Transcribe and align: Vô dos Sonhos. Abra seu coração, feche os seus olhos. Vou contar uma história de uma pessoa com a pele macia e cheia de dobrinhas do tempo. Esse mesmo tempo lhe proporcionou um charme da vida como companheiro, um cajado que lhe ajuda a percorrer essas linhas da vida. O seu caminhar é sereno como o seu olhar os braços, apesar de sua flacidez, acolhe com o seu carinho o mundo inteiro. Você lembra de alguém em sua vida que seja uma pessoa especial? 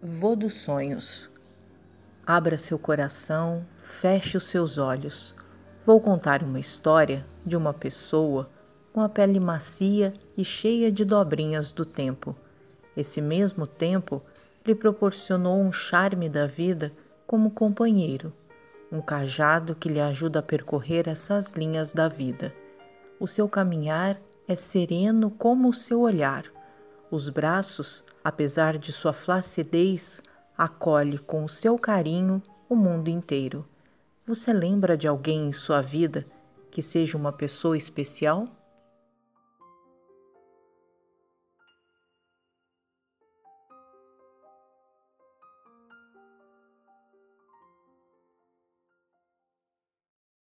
Vô 0.00 0.36
dos 0.36 0.54
Sonhos. 0.54 1.28
Abra 2.24 2.56
seu 2.56 2.78
coração, 2.78 3.66
feche 3.82 4.36
os 4.36 4.44
seus 4.44 4.78
olhos. 4.78 5.34
Vou 5.84 6.00
contar 6.00 6.40
uma 6.40 6.60
história 6.60 7.26
de 7.44 7.56
uma 7.56 7.74
pessoa 7.74 8.48
com 8.92 9.00
a 9.00 9.08
pele 9.08 9.40
macia 9.40 10.14
e 10.36 10.44
cheia 10.44 10.92
de 10.92 11.04
dobrinhas 11.04 11.72
do 11.72 11.84
tempo. 11.84 12.36
Esse 12.96 13.20
mesmo 13.20 13.66
tempo 13.66 14.22
lhe 14.64 14.72
proporcionou 14.72 15.60
um 15.60 15.72
charme 15.72 16.28
da 16.28 16.46
vida 16.46 16.92
como 17.26 17.50
companheiro, 17.50 18.32
um 18.92 19.00
cajado 19.00 19.74
que 19.74 19.88
lhe 19.88 20.00
ajuda 20.00 20.38
a 20.38 20.44
percorrer 20.44 21.08
essas 21.08 21.54
linhas 21.54 21.92
da 21.92 22.06
vida. 22.06 22.54
O 23.18 23.26
seu 23.26 23.48
caminhar 23.48 24.16
é 24.46 24.54
sereno 24.54 25.28
como 25.28 25.68
o 25.68 25.74
seu 25.74 26.02
olhar 26.02 26.44
os 27.10 27.28
braços, 27.28 28.04
apesar 28.22 28.76
de 28.76 28.92
sua 28.92 29.12
flacidez, 29.12 30.22
acolhe 30.56 31.18
com 31.18 31.44
o 31.44 31.48
seu 31.48 31.78
carinho 31.78 32.42
o 32.68 32.76
mundo 32.76 33.08
inteiro. 33.08 33.66
Você 34.26 34.52
lembra 34.52 34.96
de 34.96 35.08
alguém 35.08 35.48
em 35.48 35.52
sua 35.52 35.80
vida 35.80 36.26
que 36.70 36.82
seja 36.82 37.16
uma 37.16 37.32
pessoa 37.32 37.76
especial? 37.76 38.46